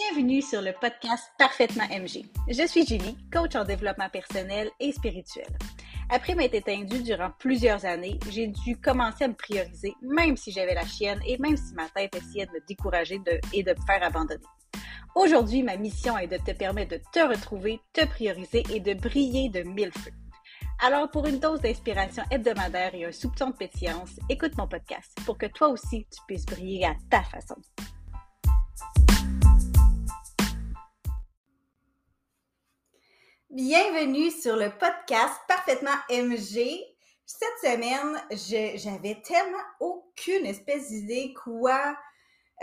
[0.00, 2.24] Bienvenue sur le podcast Parfaitement MG.
[2.48, 5.48] Je suis Julie, coach en développement personnel et spirituel.
[6.08, 10.74] Après m'être éteindue durant plusieurs années, j'ai dû commencer à me prioriser, même si j'avais
[10.74, 13.20] la chienne et même si ma tête essayait de me décourager
[13.52, 14.44] et de me faire abandonner.
[15.16, 19.48] Aujourd'hui, ma mission est de te permettre de te retrouver, te prioriser et de briller
[19.48, 20.12] de mille feux.
[20.80, 25.36] Alors, pour une dose d'inspiration hebdomadaire et un soupçon de pétillance, écoute mon podcast pour
[25.36, 27.56] que toi aussi tu puisses briller à ta façon.
[33.58, 36.78] Bienvenue sur le podcast Parfaitement MG.
[37.26, 38.16] Cette semaine,
[38.76, 41.96] j'avais tellement aucune espèce d'idée quoi,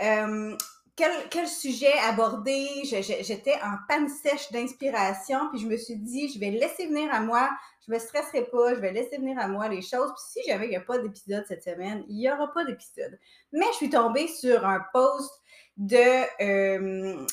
[0.00, 0.56] euh,
[0.96, 2.66] quel, sujet aborder.
[2.84, 7.20] J'étais en panne sèche d'inspiration, puis je me suis dit, je vais laisser venir à
[7.20, 7.50] moi.
[7.86, 10.10] Je me stresserai pas, je vais laisser venir à moi les choses.
[10.14, 13.18] Puis si jamais il n'y a pas d'épisode cette semaine, il n'y aura pas d'épisode.
[13.52, 15.42] Mais je suis tombée sur un post
[15.76, 17.26] de euh,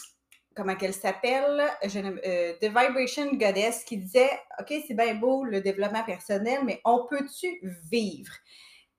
[0.56, 6.04] comment qu'elle s'appelle, euh, The Vibration Goddess, qui disait OK, c'est bien beau le développement
[6.04, 7.60] personnel, mais on peut-tu
[7.92, 8.34] vivre?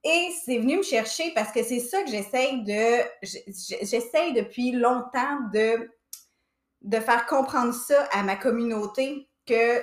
[0.05, 3.03] Et c'est venu me chercher parce que c'est ça que j'essaye de.
[3.23, 5.91] J'essaye depuis longtemps de,
[6.83, 9.83] de faire comprendre ça à ma communauté que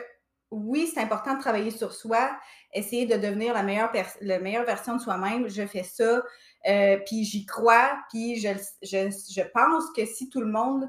[0.51, 2.37] oui, c'est important de travailler sur soi,
[2.73, 5.47] essayer de devenir la meilleure, la meilleure version de soi-même.
[5.49, 6.21] Je fais ça,
[6.67, 8.49] euh, puis j'y crois, puis je,
[8.83, 10.87] je, je pense que si tout le monde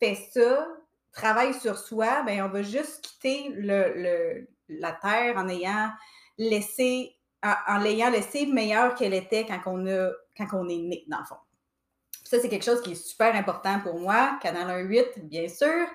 [0.00, 0.66] fait ça,
[1.12, 5.90] travaille sur soi, ben on va juste quitter le, la Terre en ayant
[6.38, 11.18] laissé, en, l'ayant laissé meilleure qu'elle était quand on, a, quand on est né, dans
[11.18, 11.36] le fond.
[12.24, 15.86] Ça, c'est quelque chose qui est super important pour moi, Canal 1-8, bien sûr.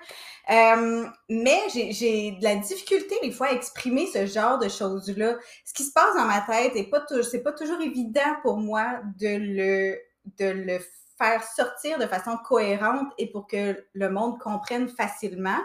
[0.50, 5.36] Euh, mais j'ai de la difficulté, des fois, à exprimer ce genre de choses-là.
[5.64, 7.04] Ce qui se passe dans ma tête n'est pas,
[7.44, 9.98] pas toujours évident pour moi de le,
[10.38, 10.80] de le
[11.54, 15.58] sortir de façon cohérente et pour que le monde comprenne facilement.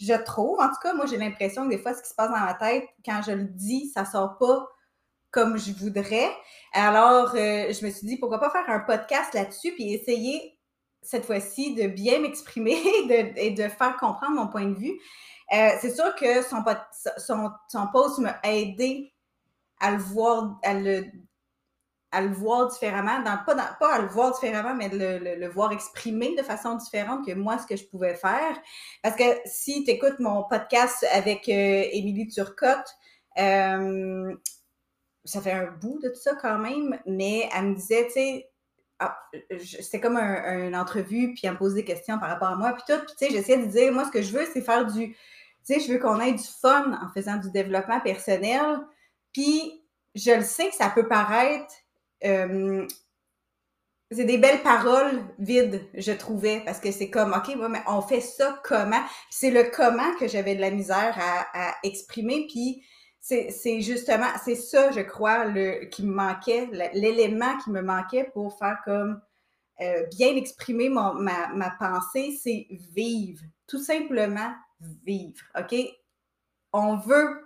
[0.00, 2.30] Je trouve, en tout cas, moi j'ai l'impression que des fois ce qui se passe
[2.30, 4.68] dans ma tête, quand je le dis, ça sort pas
[5.30, 6.30] comme je voudrais.
[6.72, 10.56] Alors, euh, je me suis dit, pourquoi pas faire un podcast là-dessus, puis essayer
[11.02, 12.76] cette fois-ci de bien m'exprimer
[13.36, 14.94] et de faire comprendre mon point de vue.
[15.52, 16.64] Euh, c'est sûr que son,
[17.18, 19.12] son, son post m'a aidé
[19.80, 21.04] à le voir, à le
[22.14, 26.42] à le voir différemment, pas, à le voir différemment, mais le, le, voir exprimé de
[26.42, 28.56] façon différente que moi, ce que je pouvais faire.
[29.02, 32.86] Parce que si tu écoutes mon podcast avec euh, Émilie Turcotte,
[33.38, 34.32] euh,
[35.24, 38.50] ça fait un bout de tout ça quand même, mais elle me disait, tu sais,
[39.00, 39.18] ah,
[39.58, 42.74] c'était comme un, une entrevue, puis elle me posait des questions par rapport à moi,
[42.74, 44.86] puis tout, puis tu sais, j'essayais de dire, moi, ce que je veux, c'est faire
[44.86, 45.18] du, tu
[45.64, 48.78] sais, je veux qu'on ait du fun en faisant du développement personnel,
[49.32, 51.74] puis je le sais que ça peut paraître
[52.24, 52.86] euh,
[54.10, 58.20] c'est des belles paroles vides, je trouvais, parce que c'est comme, OK, mais on fait
[58.20, 59.02] ça comment?
[59.30, 62.82] C'est le comment que j'avais de la misère à, exprimer, puis
[63.20, 68.56] c'est justement, c'est ça, je crois, le, qui me manquait, l'élément qui me manquait pour
[68.58, 69.20] faire comme
[69.80, 74.52] euh, bien exprimer mon, ma, ma pensée, c'est vivre, tout simplement
[75.04, 75.74] vivre, OK?
[76.72, 77.40] On veut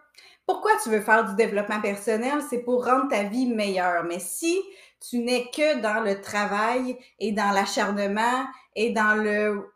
[0.49, 2.41] pourquoi tu veux faire du développement personnel?
[2.49, 4.05] C'est pour rendre ta vie meilleure.
[4.05, 4.59] Mais si
[4.99, 9.69] tu n'es que dans le travail et dans l'acharnement et dans le,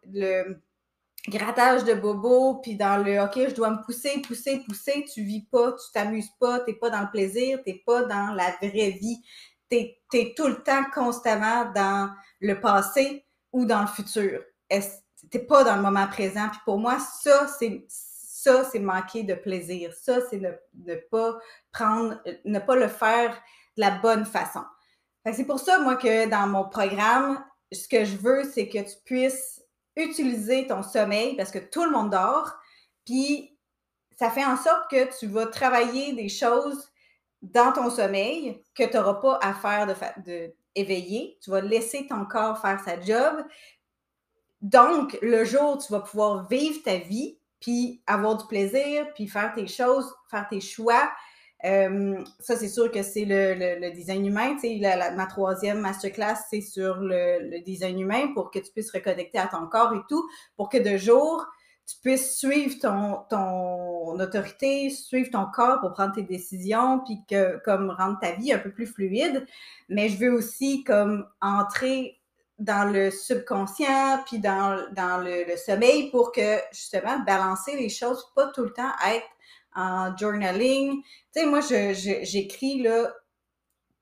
[1.28, 5.42] grattage de bobo, puis dans le OK, je dois me pousser, pousser, pousser, tu vis
[5.42, 9.22] pas, tu t'amuses pas, t'es pas dans le plaisir, t'es pas dans la vraie vie.
[9.70, 12.10] Tu es, tout le temps constamment dans
[12.40, 14.42] le passé ou dans le futur.
[15.30, 16.48] T'es pas dans le moment présent.
[16.64, 17.86] Pour moi, ça, c'est
[18.42, 19.92] ça, c'est manquer de plaisir.
[19.94, 21.38] Ça, c'est ne, pas
[21.70, 23.30] prendre, ne pas le faire
[23.76, 24.62] de la bonne façon.
[25.32, 28.96] C'est pour ça, moi, que dans mon programme, ce que je veux, c'est que tu
[29.04, 29.62] puisses
[29.96, 32.52] utiliser ton sommeil parce que tout le monde dort.
[33.04, 33.56] Puis,
[34.18, 36.90] ça fait en sorte que tu vas travailler des choses
[37.42, 39.94] dans ton sommeil que tu n'auras pas à faire de,
[40.24, 40.54] de.
[40.74, 43.44] Tu vas laisser ton corps faire sa job.
[44.62, 49.54] Donc, le jour tu vas pouvoir vivre ta vie, puis avoir du plaisir, puis faire
[49.54, 51.10] tes choses, faire tes choix.
[51.64, 54.56] Euh, ça, c'est sûr que c'est le, design humain.
[54.60, 59.38] Tu sais, ma troisième masterclass, c'est sur le, design humain pour que tu puisses reconnecter
[59.38, 61.46] à ton corps et tout, pour que de jour,
[61.86, 67.58] tu puisses suivre ton, ton autorité, suivre ton corps pour prendre tes décisions, puis que
[67.64, 69.46] comme rendre ta vie un peu plus fluide.
[69.88, 72.21] Mais je veux aussi comme entrer
[72.62, 78.46] dans le subconscient, puis dans, dans le, sommeil pour que justement balancer les choses, pas
[78.48, 79.26] tout le temps être
[79.74, 81.02] en journaling.
[81.02, 83.12] Tu sais, moi, j'écris je, là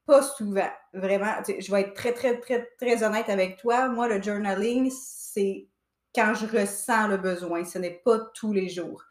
[0.06, 1.34] pas souvent, vraiment.
[1.46, 3.88] Je vais être très, très, très, très honnête avec toi.
[3.88, 5.68] Moi, le journaling, c'est
[6.14, 7.64] quand je ressens le besoin.
[7.64, 9.04] Ce n'est pas tous les jours.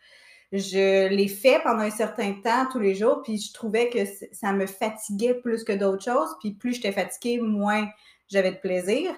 [0.51, 4.00] Je l'ai fait pendant un certain temps, tous les jours, puis je trouvais que
[4.34, 6.36] ça me fatiguait plus que d'autres choses.
[6.42, 7.88] Puis plus j'étais fatiguée, moins
[8.28, 9.13] j'avais de plaisir.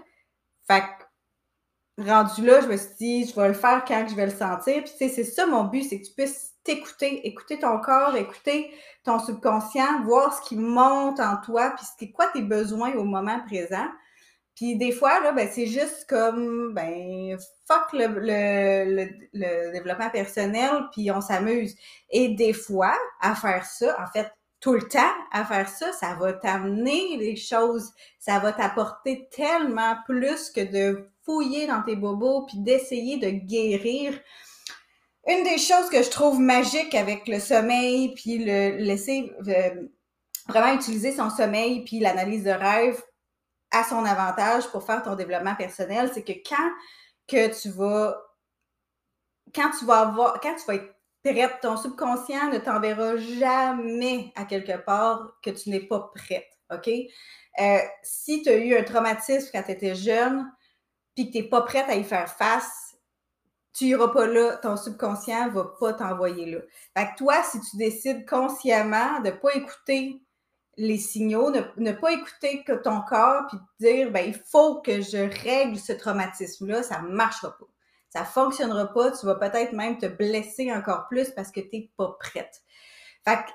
[0.71, 0.83] Fait
[1.97, 4.31] que, rendu là, je me suis dit, je vais le faire quand je vais le
[4.31, 4.83] sentir.
[4.83, 8.71] Puis, c'est ça mon but, c'est que tu puisses t'écouter, écouter ton corps, écouter
[9.03, 13.39] ton subconscient, voir ce qui monte en toi, puis c'est quoi tes besoins au moment
[13.45, 13.88] présent.
[14.56, 17.38] Puis des fois, là, ben, c'est juste comme, ben,
[17.68, 18.07] fuck le,
[19.33, 21.75] le, développement personnel, puis on s'amuse.
[22.12, 26.13] Et des fois, à faire ça, en fait, tout le temps à faire ça, ça
[26.13, 32.45] va t'amener des choses, ça va t'apporter tellement plus que de fouiller dans tes bobos,
[32.45, 34.17] puis d'essayer de guérir.
[35.27, 39.87] Une des choses que je trouve magique avec le sommeil, puis le laisser euh,
[40.47, 43.01] vraiment utiliser son sommeil, puis l'analyse de rêve
[43.71, 46.69] à son avantage pour faire ton développement personnel, c'est que quand
[47.27, 48.17] que tu vas
[49.55, 50.93] quand tu vas avoir quand tu vas être
[51.23, 56.89] prête, ton subconscient ne t'enverra jamais à quelque part que tu n'es pas prête, OK?
[57.59, 60.50] Euh, si tu as eu un traumatisme quand tu étais jeune,
[61.15, 62.95] puis que tu n'es pas prête à y faire face,
[63.73, 66.59] tu n'iras pas là, ton subconscient ne va pas t'envoyer là.
[66.97, 70.21] Fait que toi, si tu décides consciemment de ne pas écouter
[70.77, 75.01] les signaux, ne, pas écouter que ton corps, puis te dire, ben, il faut que
[75.01, 77.70] je règle ce traumatisme-là, ça ne marchera pas.
[78.11, 81.69] Ça ne fonctionnera pas, tu vas peut-être même te blesser encore plus parce que tu
[81.73, 82.61] n'es pas prête.
[83.23, 83.51] Fait que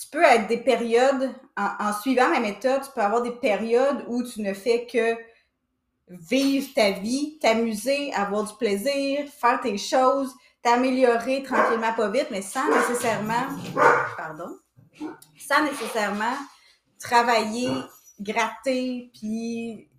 [0.00, 4.22] tu peux être des périodes, en, suivant ma méthode, tu peux avoir des périodes où
[4.22, 5.16] tu ne fais que
[6.08, 10.32] vivre ta vie, t'amuser, avoir du plaisir, faire tes choses,
[10.62, 13.46] t'améliorer tranquillement, pas vite, mais sans nécessairement,
[14.16, 14.58] pardon,
[15.38, 16.36] sans nécessairement
[16.98, 17.70] travailler,
[18.20, 19.90] gratter, puis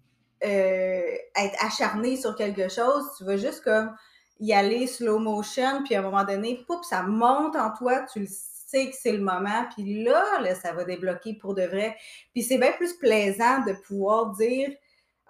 [0.43, 3.03] euh, être acharné sur quelque chose.
[3.17, 3.95] Tu vas juste comme
[4.39, 8.21] y aller slow motion, puis à un moment donné, poup, ça monte en toi, tu
[8.21, 11.95] le sais que c'est le moment, puis là, là, ça va débloquer pour de vrai.
[12.33, 14.69] Puis c'est bien plus plaisant de pouvoir dire,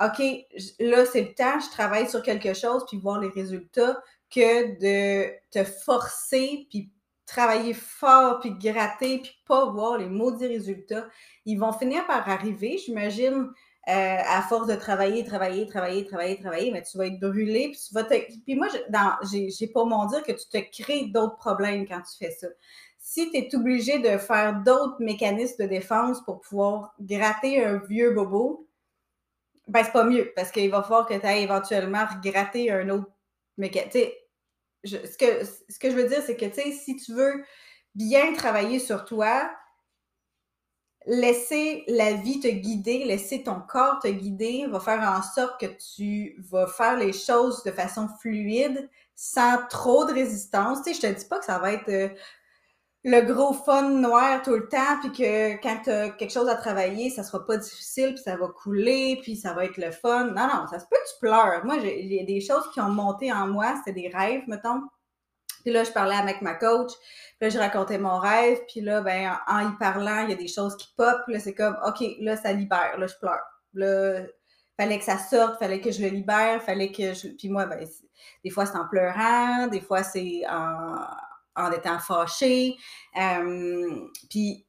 [0.01, 0.19] OK,
[0.79, 4.01] là, c'est le temps, je travaille sur quelque chose, puis voir les résultats,
[4.33, 6.91] que de te forcer, puis
[7.25, 11.07] travailler fort, puis gratter, puis pas voir les maudits résultats.
[11.45, 13.49] Ils vont finir par arriver, j'imagine,
[13.87, 17.79] euh, à force de travailler, travailler, travailler, travailler, travailler, mais tu vas être brûlé, puis
[17.87, 18.15] tu vas te...
[18.43, 18.67] Puis moi,
[19.23, 22.47] j'ai pas mon dire que tu te crées d'autres problèmes quand tu fais ça.
[22.97, 28.11] Si tu es obligé de faire d'autres mécanismes de défense pour pouvoir gratter un vieux
[28.11, 28.67] bobo,
[29.67, 33.09] ben c'est pas mieux, parce qu'il va falloir que tu ailles éventuellement gratter un autre
[33.57, 34.09] mécanisme
[34.85, 37.43] ce, que, ce que je veux dire, c'est que, si tu veux
[37.95, 39.49] bien travailler sur toi,
[41.05, 45.67] laisser la vie te guider, laisser ton corps te guider, va faire en sorte que
[45.95, 50.81] tu vas faire les choses de façon fluide, sans trop de résistance.
[50.83, 52.09] Tu sais, je te dis pas que ça va être euh,
[53.03, 56.55] le gros fun noir tout le temps, puis que quand tu as quelque chose à
[56.55, 60.25] travailler, ça sera pas difficile, puis ça va couler, puis ça va être le fun.
[60.31, 61.63] Non, non, ça se peut que tu pleures.
[61.65, 64.81] Moi, il y a des choses qui ont monté en moi, c'était des rêves, mettons.
[65.65, 66.91] Puis là, je parlais avec ma coach,
[67.39, 70.35] puis là, je racontais mon rêve, puis là, ben, en, y parlant, il y a
[70.35, 73.41] des choses qui pop, là, c'est comme, OK, là, ça libère, là, je pleure.
[73.73, 74.21] Là,
[74.79, 77.29] fallait que ça sorte, fallait que je le libère, fallait que je...
[77.29, 77.83] Puis moi, ben,
[78.43, 80.99] des fois, c'est en pleurant, des fois, c'est en
[81.55, 82.75] en étant fâché.
[83.17, 84.65] Euh, puis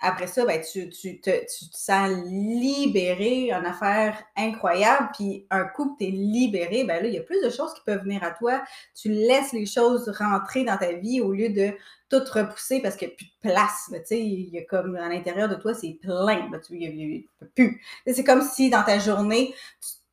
[0.00, 5.10] après ça, ben, tu, tu, te, tu sens libéré, une affaire incroyable.
[5.14, 7.74] Puis un coup que tu es libéré, ben là, il y a plus de choses
[7.74, 8.62] qui peuvent venir à toi.
[8.94, 11.72] Tu laisses les choses rentrer dans ta vie au lieu de
[12.08, 13.90] tout repousser parce qu'il n'y a plus de place.
[13.90, 16.50] Tu sais, il y a comme à l'intérieur de toi, c'est plein.
[16.66, 17.82] tu, il n'y a, plus.
[18.06, 19.54] C'est comme si dans ta journée,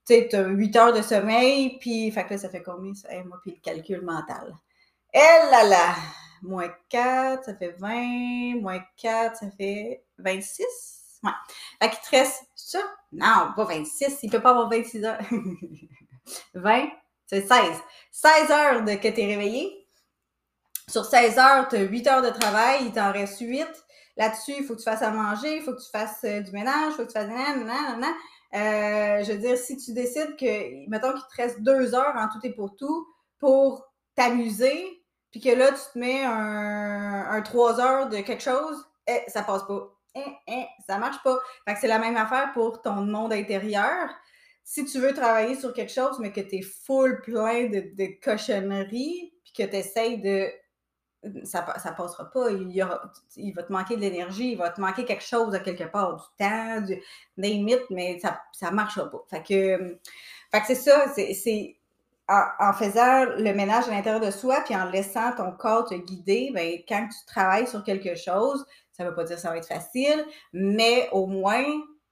[0.08, 2.94] tu as 8 heures de sommeil, puis là, ça fait combien?
[2.94, 3.10] Ça?
[3.26, 4.56] moi, puis le calcul mental.
[5.18, 5.96] Eh là là!
[6.42, 8.60] Moins 4, ça fait 20.
[8.60, 10.66] Moins 4, ça fait 26.
[11.24, 11.32] Ouais.
[11.82, 12.80] Fait qu'il te reste ça?
[13.14, 14.20] Non, pas 26.
[14.24, 15.18] Il peut pas avoir 26 heures.
[16.54, 16.90] 20,
[17.28, 17.50] c'est 16.
[18.12, 19.88] 16 heures de que tu es réveillé.
[20.90, 22.80] Sur 16 heures, tu as 8 heures de travail.
[22.82, 23.66] Il t'en reste 8.
[24.18, 26.52] Là-dessus, il faut que tu fasses à manger, il faut que tu fasses euh, du
[26.52, 27.28] ménage, il faut que tu fasses...
[27.28, 28.08] Nanana,
[28.54, 32.28] euh, je veux dire, si tu décides que, mettons qu'il te reste 2 heures en
[32.28, 33.08] tout et pour tout
[33.40, 35.05] pour t'amuser,
[35.36, 39.44] puis que là, tu te mets un, un 3 heures de quelque chose, eh, ça
[39.44, 39.94] passe pas.
[40.16, 41.38] Eh, eh, ça marche pas.
[41.68, 44.08] Fait que c'est la même affaire pour ton monde intérieur.
[44.64, 48.18] Si tu veux travailler sur quelque chose, mais que tu es full plein de, de
[48.24, 50.48] cochonneries, puis que tu essaies de.
[51.44, 52.52] Ça, ça passera pas.
[52.52, 53.02] Il, y aura,
[53.36, 56.16] il va te manquer de l'énergie, il va te manquer quelque chose à quelque part,
[56.16, 56.98] du temps, du
[57.36, 59.26] name mais ça, ça marchera pas.
[59.30, 60.00] Fait que,
[60.50, 61.78] fait que c'est ça, c'est
[62.28, 66.52] en, faisant le ménage à l'intérieur de soi, puis en laissant ton corps te guider,
[66.54, 69.58] ben, quand tu travailles sur quelque chose, ça ne veut pas dire que ça va
[69.58, 71.64] être facile, mais au moins,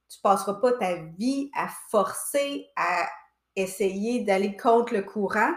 [0.09, 3.07] tu passeras pas ta vie à forcer à
[3.55, 5.51] essayer d'aller contre le courant.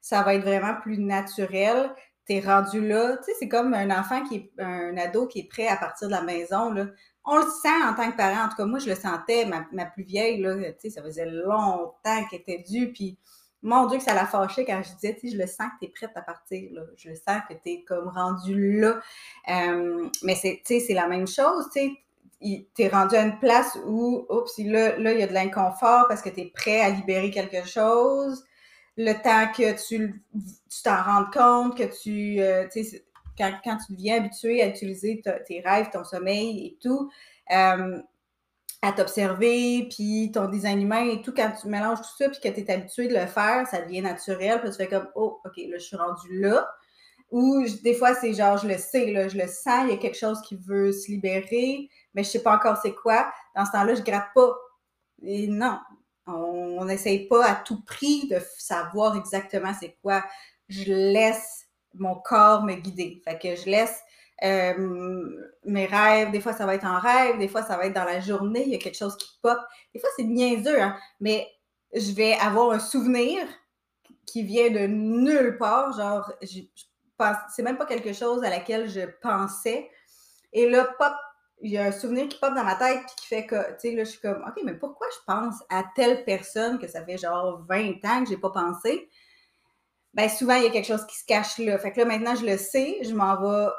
[0.00, 1.94] Ça va être vraiment plus naturel.
[2.26, 3.16] Tu es rendu là.
[3.18, 6.08] Tu sais, c'est comme un enfant qui est, un ado qui est prêt à partir
[6.08, 6.86] de la maison, là.
[7.24, 8.46] On le sent en tant que parent.
[8.46, 9.46] En tout cas, moi, je le sentais.
[9.46, 12.92] Ma, plus vieille, là, ça faisait longtemps qu'elle était due.
[12.92, 13.16] Puis,
[13.62, 15.88] mon Dieu, que ça l'a fâché quand je disais, je le sens que tu es
[15.88, 16.82] prête à partir, là.
[16.96, 19.00] Je le sens que tu es comme rendu là.
[19.48, 21.96] Euh, mais c'est, la même chose, tu
[22.78, 26.22] es rendu à une place où, oups, là, là, il y a de l'inconfort parce
[26.22, 28.44] que tu es prêt à libérer quelque chose.
[28.96, 30.22] Le temps que tu
[30.82, 32.66] t'en rendes compte, que tu, euh,
[33.38, 37.10] quand, quand, tu deviens habitué à utiliser tes rêves, ton sommeil et tout,
[37.52, 38.02] euh,
[38.82, 42.48] à t'observer, puis ton design humain et tout, quand tu mélanges tout ça, puis que
[42.48, 45.56] tu es habitué de le faire, ça devient naturel, puis tu fais comme, oh, OK,
[45.56, 46.68] là, je suis rendu là.
[47.30, 49.96] Ou des fois, c'est genre, je le sais, là, je le sens, il y a
[49.96, 53.32] quelque chose qui veut se libérer, mais je sais pas encore c'est quoi.
[53.56, 54.52] Dans ce temps-là, je gratte pas.
[55.22, 55.78] Et non,
[56.26, 60.24] on n'essaye pas à tout prix de savoir exactement c'est quoi.
[60.68, 63.22] Je laisse mon corps me guider.
[63.24, 64.02] Fait que je laisse
[64.42, 67.94] euh, mes rêves, des fois ça va être en rêve, des fois ça va être
[67.94, 69.58] dans la journée, il y a quelque chose qui pop.
[69.94, 71.48] Des fois c'est niaiseux, hein, mais
[71.94, 73.46] je vais avoir un souvenir
[74.26, 76.60] qui vient de nulle part, genre, je,
[77.18, 79.90] pense, c'est même pas quelque chose à laquelle je pensais.
[80.52, 81.12] Et là, pop,
[81.60, 83.90] il y a un souvenir qui pop dans ma tête puis qui fait que, tu
[83.90, 87.04] sais, là, je suis comme, OK, mais pourquoi je pense à telle personne que ça
[87.04, 89.08] fait genre 20 ans que j'ai pas pensé?
[90.14, 91.78] Ben, souvent, il y a quelque chose qui se cache là.
[91.78, 93.70] Fait que là, maintenant, je le sais, je m'en vais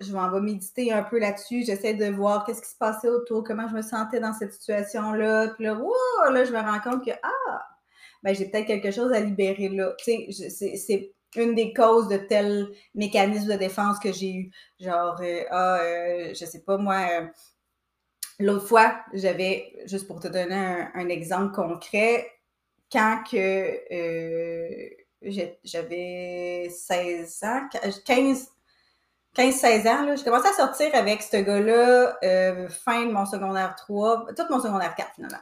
[0.00, 1.64] je m'en vais méditer un peu là-dessus.
[1.64, 5.48] J'essaie de voir qu'est-ce qui se passait autour, comment je me sentais dans cette situation-là.
[5.48, 5.78] Puis là,
[6.30, 7.68] là, je me rends compte que, ah,
[8.22, 9.94] ben, j'ai peut-être quelque chose à libérer là.
[9.98, 14.50] Tu sais, c'est une des causes de tel mécanisme de défense que j'ai eu.
[14.80, 17.26] Genre, euh, ah, euh, je sais pas, moi, euh,
[18.38, 22.30] l'autre fois, j'avais, juste pour te donner un, un exemple concret,
[22.90, 23.80] quand que
[25.64, 27.68] j'avais 16 ans,
[28.04, 28.48] 15,
[29.38, 34.26] 15-16 ans, j'ai commencé à sortir avec ce gars-là euh, fin de mon secondaire 3,
[34.36, 35.38] tout mon secondaire 4 finalement.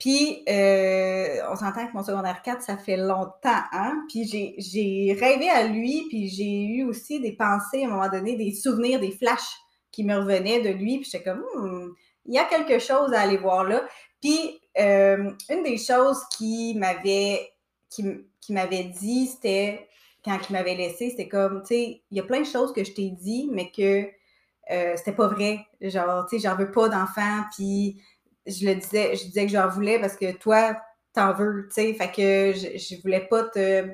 [0.00, 4.04] Puis, euh, on s'entend que mon secondaire 4, ça fait longtemps, hein?
[4.08, 4.24] Puis
[4.58, 8.52] j'ai rêvé à lui, puis j'ai eu aussi des pensées à un moment donné, des
[8.52, 9.60] souvenirs, des flashs
[9.92, 11.92] qui me revenaient de lui, puis j'étais comme, hmm,
[12.26, 13.84] il y a quelque chose à aller voir là.
[14.20, 17.48] Puis, euh, une des choses qui m'avait
[17.90, 18.04] qui,
[18.40, 19.86] qui m'avait dit, c'était
[20.24, 22.82] quand il m'avait laissé, c'était comme, tu sais, il y a plein de choses que
[22.82, 24.08] je t'ai dit, mais que
[24.70, 25.60] euh, c'était pas vrai.
[25.80, 28.00] Genre, tu sais, j'en veux pas d'enfant, puis
[28.46, 30.76] je le disais, je disais que j'en voulais parce que toi,
[31.12, 31.94] t'en veux, tu sais.
[31.94, 33.86] Fait que je, voulais pas te.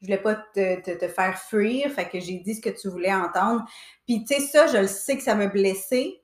[0.00, 3.12] Je voulais pas te, te, faire fuir, fait que j'ai dit ce que tu voulais
[3.12, 3.64] entendre.
[4.06, 6.20] Puis, tu sais, ça, je le sais que ça m'a blessé.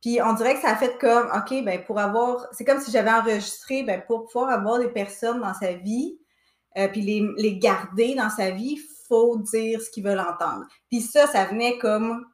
[0.00, 2.46] Puis, on dirait que ça a fait comme, OK, ben pour avoir.
[2.52, 6.20] C'est comme si j'avais enregistré, ben pour pouvoir avoir des personnes dans sa vie,
[6.76, 8.78] euh, puis les, garder dans sa vie,
[9.08, 10.66] faut dire ce qu'ils veulent entendre.
[10.90, 12.26] Puis ça, ça venait comme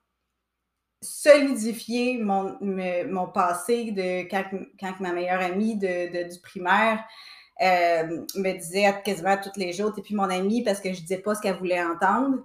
[1.02, 4.44] solidifier mon, mon passé de quand,
[4.78, 7.04] quand, ma meilleure amie de, du primaire
[7.60, 11.18] euh, me disait quasiment tous les jours, t'es plus mon amie parce que je disais
[11.18, 12.38] pas ce qu'elle voulait entendre.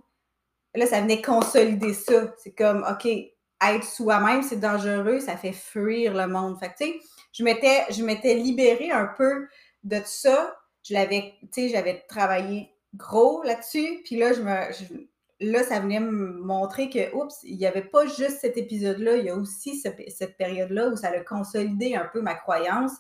[0.75, 2.33] Là, ça venait consolider ça.
[2.43, 6.59] C'est comme, OK, être soi-même, c'est dangereux, ça fait fuir le monde.
[6.59, 6.85] Fait que,
[7.33, 9.47] je m'étais libérée un peu
[9.83, 10.55] de ça
[10.87, 15.99] je l'avais, tu sais, j'avais travaillé gros là-dessus, puis là, je me, là, ça venait
[15.99, 19.79] me montrer que, oups, il n'y avait pas juste cet épisode-là, il y a aussi
[19.79, 22.93] cette période-là où ça a consolidé un peu ma croyance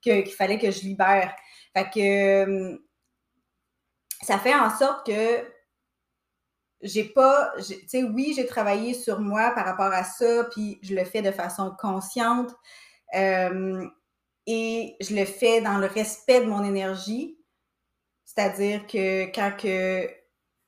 [0.00, 1.34] qu'il fallait que je libère.
[1.76, 2.80] Fait que
[4.22, 5.44] ça fait en sorte que
[6.82, 10.94] j'ai pas, tu sais, oui, j'ai travaillé sur moi par rapport à ça, puis je
[10.94, 12.54] le fais de façon consciente.
[13.14, 13.86] Euh,
[14.46, 17.33] et je le fais dans le respect de mon énergie.
[18.36, 20.08] C'est-à-dire que quand que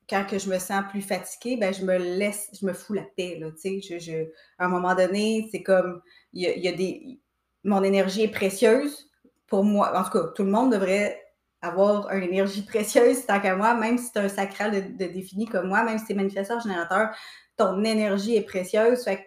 [0.09, 3.03] quand que je me sens plus fatiguée, ben je me laisse, je me fous la
[3.03, 3.81] paix, là, sais.
[3.81, 6.01] Je, à un moment donné, c'est comme,
[6.33, 7.21] il y a, des...
[7.65, 9.11] Mon énergie est précieuse
[9.49, 9.99] pour moi.
[9.99, 11.21] En tout cas, tout le monde devrait
[11.61, 15.69] avoir une énergie précieuse tant qu'à moi, même si c'est un sacral de, défini comme
[15.69, 17.09] moi, même si c'est manifesteur générateur,
[17.57, 19.05] ton énergie est précieuse.
[19.05, 19.25] Fait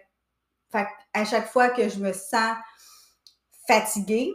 [1.12, 2.56] à chaque fois que je me sens
[3.66, 4.32] fatiguée,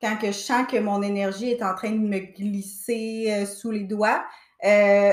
[0.00, 3.70] quand que je sens que mon énergie est en train de me glisser euh, sous
[3.70, 4.24] les doigts,
[4.64, 5.12] euh,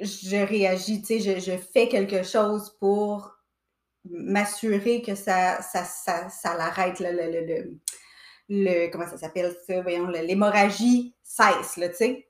[0.00, 3.36] je réagis, tu sais, je, fais quelque chose pour
[4.08, 7.80] m'assurer que ça, ça, ça, l'arrête, le, le,
[8.48, 12.26] le, comment ça s'appelle ça, voyons, l'hémorragie cesse, tu sais.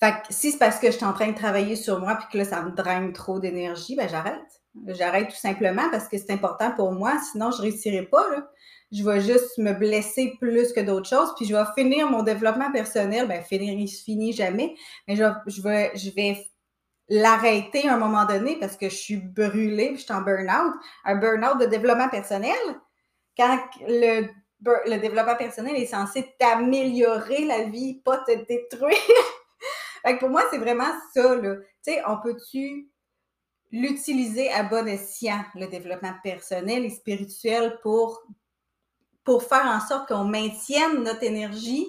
[0.00, 2.26] Fait que si c'est parce que je suis en train de travailler sur moi puis
[2.32, 4.62] que là, ça me draine trop d'énergie, ben j'arrête.
[4.86, 8.28] J'arrête tout simplement parce que c'est important pour moi, sinon je réussirai pas.
[8.30, 8.48] Là.
[8.90, 12.72] Je vais juste me blesser plus que d'autres choses, puis je vais finir mon développement
[12.72, 13.28] personnel.
[13.28, 14.74] Ben, finir, il se finit jamais,
[15.06, 16.46] mais je, je vais, je vais
[17.08, 20.74] l'arrêter à un moment donné parce que je suis brûlée, puis je suis en burn-out.
[21.04, 22.56] Un burn-out de développement personnel,
[23.36, 24.28] quand le,
[24.60, 28.96] le développement personnel est censé t'améliorer la vie, pas te détruire.
[30.04, 31.56] fait que pour moi, c'est vraiment ça, là.
[31.84, 32.88] Tu sais, on peut-tu
[33.70, 38.22] l'utiliser à bon escient, le développement personnel et spirituel, pour,
[39.28, 41.86] pour faire en sorte qu'on maintienne notre énergie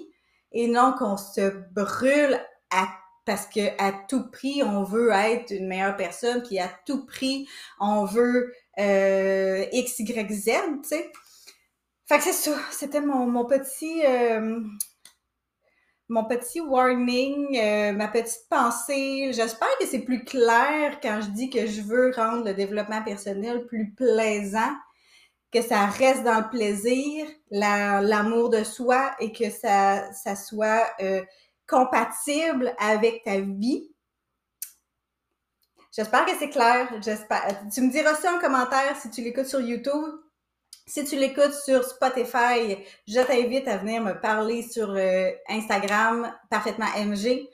[0.52, 2.38] et non qu'on se brûle
[2.70, 2.86] à,
[3.24, 7.48] parce que à tout prix, on veut être une meilleure personne, puis à tout prix,
[7.80, 10.44] on veut euh, X, Y, Z,
[10.82, 11.10] tu sais.
[12.06, 14.04] Fait que c'est ça, c'était mon, petit...
[14.04, 14.60] Euh,
[16.10, 19.30] mon petit warning, euh, ma petite pensée.
[19.32, 23.64] J'espère que c'est plus clair quand je dis que je veux rendre le développement personnel
[23.64, 24.74] plus plaisant,
[25.52, 31.22] que ça reste dans le plaisir, l'amour de soi et que ça, soit euh,
[31.66, 33.90] compatible avec ta vie.
[35.92, 36.88] J'espère que c'est clair.
[37.72, 40.20] Tu me diras ça en commentaire si tu l'écoutes sur YouTube.
[40.86, 42.76] Si tu l'écoutes sur Spotify,
[43.06, 47.48] je t'invite à venir me parler sur euh, Instagram, parfaitement MG.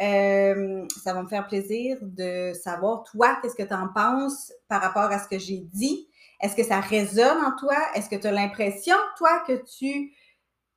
[0.00, 4.80] Euh, ça va me faire plaisir de savoir, toi, qu'est-ce que tu en penses par
[4.80, 6.08] rapport à ce que j'ai dit.
[6.40, 7.76] Est-ce que ça résonne en toi?
[7.94, 10.12] Est-ce que tu as l'impression, toi, que tu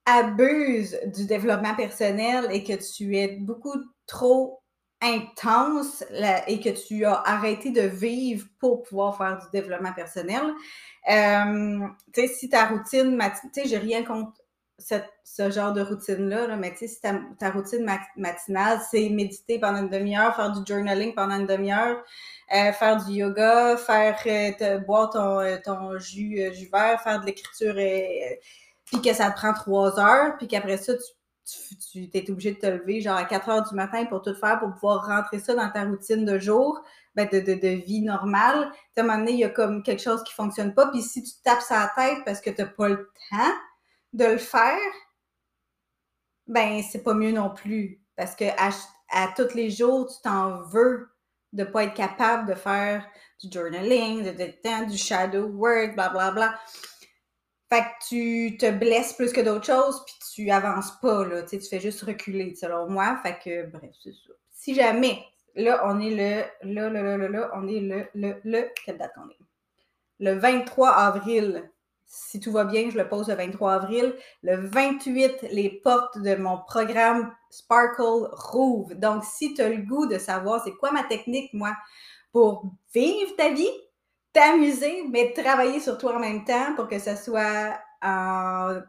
[0.05, 3.75] abuses du développement personnel et que tu es beaucoup
[4.07, 4.61] trop
[5.01, 6.03] intense
[6.47, 10.41] et que tu as arrêté de vivre pour pouvoir faire du développement personnel?
[11.09, 13.17] Euh, tu sais, si ta routine,
[13.53, 14.41] tu sais, j'ai rien contre
[15.23, 17.85] ce genre de routine-là, mais tu sais, si ta, routine
[18.17, 22.03] matinale, c'est méditer pendant une demi-heure, faire du journaling pendant une demi-heure,
[22.53, 27.75] euh, faire du yoga, faire euh, boire ton, ton jus, jus vert, faire de l'écriture,
[28.85, 31.03] puis que ça te prend trois heures, puis qu'après ça, tu
[31.91, 34.59] tu, t'es obligé de te lever genre à 4 heures du matin pour tout faire,
[34.59, 36.81] pour pouvoir rentrer ça dans ta routine de jour,
[37.15, 38.71] ben de, de, vie normale.
[38.95, 40.87] À un moment donné, il y a comme quelque chose qui fonctionne pas.
[40.87, 43.53] Puis si tu tapes sa tête parce que tu n'as pas le temps
[44.13, 44.77] de le faire,
[46.47, 48.01] ben c'est pas mieux non plus.
[48.15, 48.69] Parce que à,
[49.09, 51.10] à tous les jours, tu t'en veux
[51.53, 53.05] de pas être capable de faire
[53.41, 56.59] du journaling, de, de, du shadow work, bla bla bla.
[57.69, 61.59] Fait que tu te blesses plus que d'autres choses, puis tu avances pas, là, tu
[61.61, 63.17] fais juste reculer, selon moi.
[63.23, 64.33] Fait que, bref, c'est ça.
[64.51, 65.23] Si jamais,
[65.55, 68.97] là, on est le, là, là, là, là, là on est le, le, le, quelle
[68.97, 69.37] date on est?
[70.19, 71.69] Le 23 avril.
[72.13, 74.13] Si tout va bien, je le pose le 23 avril.
[74.43, 78.93] Le 28, les portes de mon programme Sparkle rouvrent.
[78.95, 81.73] Donc, si tu as le goût de savoir c'est quoi ma technique, moi,
[82.33, 83.71] pour vivre ta vie,
[84.33, 88.81] t'amuser, mais travailler sur toi en même temps pour que ce soit en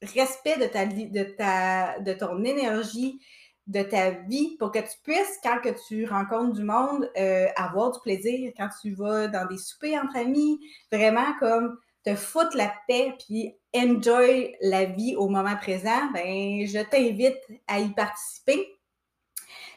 [0.00, 3.20] respect de ta, de de ton énergie,
[3.66, 8.00] de ta vie, pour que tu puisses, quand tu rencontres du monde, euh, avoir du
[8.00, 10.58] plaisir, quand tu vas dans des soupers entre amis,
[10.90, 16.82] vraiment comme te foutre la paix, puis enjoy la vie au moment présent, ben, je
[16.90, 17.38] t'invite
[17.68, 18.66] à y participer.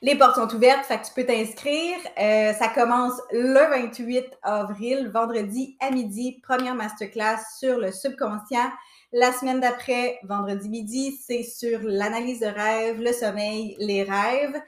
[0.01, 1.97] Les portes sont ouvertes, fait que tu peux t'inscrire.
[2.19, 8.69] Euh, ça commence le 28 avril, vendredi à midi, première masterclass sur le subconscient.
[9.13, 14.61] La semaine d'après, vendredi midi, c'est sur l'analyse de rêve, le sommeil, les rêves.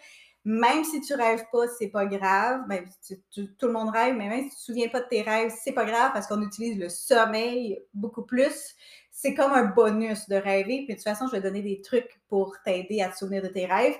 [0.49, 2.61] Même si tu rêves pas, c'est pas grave.
[3.01, 5.53] Si tout le monde rêve, mais même si tu te souviens pas de tes rêves,
[5.63, 8.75] c'est pas grave parce qu'on utilise le sommeil beaucoup plus
[9.17, 10.83] c'est comme un bonus de rêver.
[10.85, 13.47] Puis de toute façon, je vais donner des trucs pour t'aider à te souvenir de
[13.47, 13.95] tes rêves.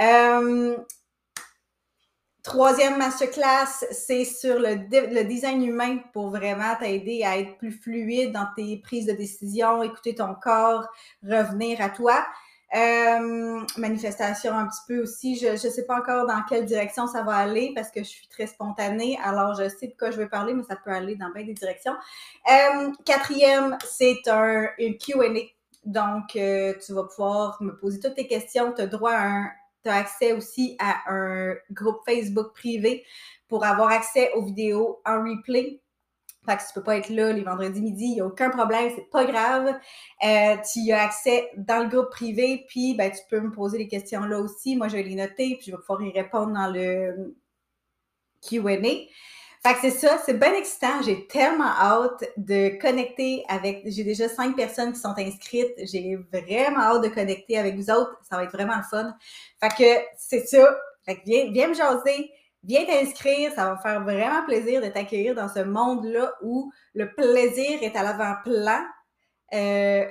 [0.00, 0.78] Euh,
[2.42, 8.32] troisième masterclass, c'est sur le, le, design humain pour vraiment t'aider à être plus fluide
[8.32, 10.88] dans tes prises de décision, écouter ton corps,
[11.22, 12.24] revenir à toi.
[12.74, 15.36] Euh, manifestation un petit peu aussi.
[15.36, 18.26] Je ne sais pas encore dans quelle direction ça va aller parce que je suis
[18.28, 19.18] très spontanée.
[19.22, 21.52] Alors, je sais de quoi je vais parler, mais ça peut aller dans bien des
[21.52, 21.92] directions.
[22.50, 25.26] Euh, quatrième, c'est un une Q&A.
[25.84, 28.72] Donc, euh, tu vas pouvoir me poser toutes tes questions.
[28.72, 29.50] Tu as droit à un
[29.84, 33.04] tu as accès aussi à un groupe Facebook privé
[33.48, 35.81] pour avoir accès aux vidéos en replay
[36.44, 38.90] fait que tu peux pas être là les vendredis midi, il n'y a aucun problème,
[38.94, 39.78] c'est pas grave.
[40.24, 43.88] Euh, tu as accès dans le groupe privé, puis ben, tu peux me poser les
[43.88, 44.76] questions là aussi.
[44.76, 47.36] Moi, je vais les noter, puis je vais pouvoir y répondre dans le
[48.46, 48.72] Q&A.
[49.64, 51.02] Fait que c'est ça, c'est bien excitant.
[51.02, 53.84] J'ai tellement hâte de connecter avec.
[53.86, 55.74] J'ai déjà cinq personnes qui sont inscrites.
[55.84, 58.18] J'ai vraiment hâte de connecter avec vous autres.
[58.28, 59.14] Ça va être vraiment le fun.
[59.60, 60.76] Fait que c'est ça.
[61.04, 64.88] Fait que viens, viens me jaser, viens t'inscrire, ça va me faire vraiment plaisir de
[64.88, 68.80] t'accueillir dans ce monde-là où le plaisir est à l'avant-plan.
[69.54, 70.06] Euh,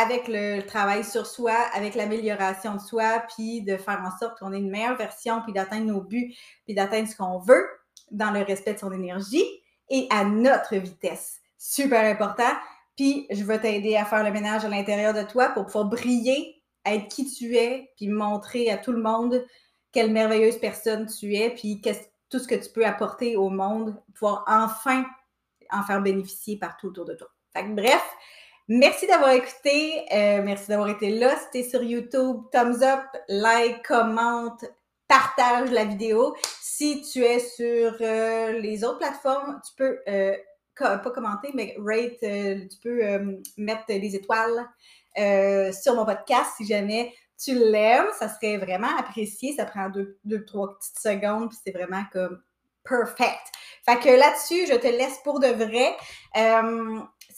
[0.00, 4.52] avec le, travail sur soi, avec l'amélioration de soi, puis de faire en sorte qu'on
[4.52, 6.34] ait une meilleure version, puis d'atteindre nos buts,
[6.64, 7.66] puis d'atteindre ce qu'on veut
[8.12, 9.44] dans le respect de son énergie
[9.90, 11.40] et à notre vitesse.
[11.58, 12.52] Super important.
[12.96, 16.62] Puis je vais t'aider à faire le ménage à l'intérieur de toi pour pouvoir briller,
[16.86, 19.44] être qui tu es, puis montrer à tout le monde
[19.92, 21.80] quelle merveilleuse personne tu es, puis
[22.28, 25.04] tout ce que tu peux apporter au monde, pouvoir enfin
[25.70, 27.28] en faire bénéficier partout autour de toi.
[27.54, 28.02] Bref,
[28.70, 30.04] Merci d'avoir écouté.
[30.12, 31.34] Euh, merci d'avoir été là.
[31.38, 34.62] Si tu es sur YouTube, thumbs up, like, commente,
[35.08, 36.36] partage la vidéo.
[36.60, 40.36] Si tu es sur euh, les autres plateformes, tu peux euh,
[40.76, 43.00] pas commenter, mais rate, tu peux
[43.56, 44.68] mettre des étoiles
[45.72, 48.08] sur mon podcast si jamais tu l'aimes.
[48.18, 49.54] Ça serait vraiment apprécié.
[49.56, 52.40] Ça prend deux, deux trois petites secondes, puis c'est vraiment comme
[52.84, 53.40] perfect.
[53.84, 55.94] Fait que là-dessus, je te laisse pour de vrai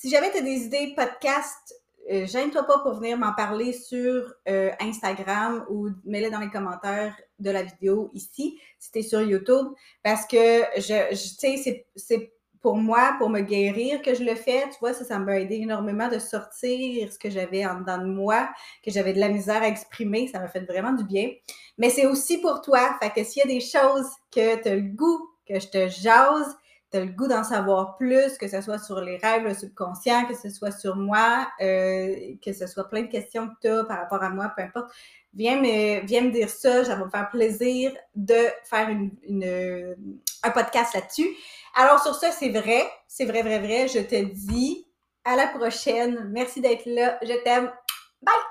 [0.00, 1.74] si jamais tu as des idées podcast,
[2.10, 7.14] euh, gêne-toi pas pour venir m'en parler sur euh, Instagram ou mets-les dans les commentaires
[7.38, 9.66] de la vidéo ici, si tu es sur YouTube,
[10.02, 14.64] parce que je, tu sais, c'est pour moi, pour me guérir que je le fais,
[14.70, 18.06] tu vois, ça, ça m'a aidé énormément de sortir ce que j'avais en dedans de
[18.06, 18.50] moi,
[18.84, 21.30] que j'avais de la misère à exprimer, ça m'a fait vraiment du bien.
[21.78, 24.74] Mais c'est aussi pour toi, fait que s'il y a des choses que tu as
[24.74, 26.56] le goût que je te jase,
[26.90, 30.26] tu as le goût d'en savoir plus, que ce soit sur les rêves, le subconscient,
[30.26, 33.84] que ce soit sur moi, euh, que ce soit plein de questions que tu as
[33.84, 34.90] par rapport à moi, peu importe,
[35.34, 36.84] viens me, viens me dire ça.
[36.84, 39.96] Ça va me faire plaisir de faire une,
[40.42, 41.28] un podcast là-dessus.
[41.74, 43.88] Alors, sur ça, c'est vrai, c'est vrai, vrai, vrai.
[43.88, 44.86] Je te dis
[45.24, 46.28] à la prochaine.
[46.32, 47.18] Merci d'être là.
[47.22, 47.72] Je t'aime.
[48.22, 48.49] Bye!